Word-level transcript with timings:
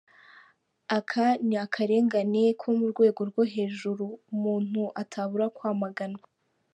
Aka 0.97 1.25
ni 1.47 1.55
akarengane 1.65 2.43
ko 2.59 2.67
mu 2.77 2.85
rwego 2.91 3.21
rwo 3.29 3.43
hejuru 3.53 4.05
umuntu 4.33 4.81
atabura 5.01 5.45
kwamagana. 5.55 6.19